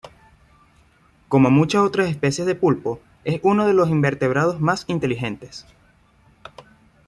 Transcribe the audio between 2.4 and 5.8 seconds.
de pulpo, es uno de los invertebrados más inteligentes.